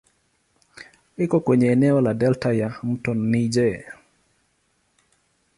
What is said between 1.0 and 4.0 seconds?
Iko kwenye eneo la delta ya "mto Niger".